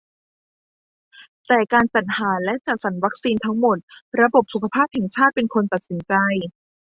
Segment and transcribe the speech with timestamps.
[1.47, 3.77] แต่การจัดหาและจัดสรรวัคซีนทั้งหมด
[4.21, 6.13] ระบบสุขภาพแห่งชาติเป็นคนตัดสินใจ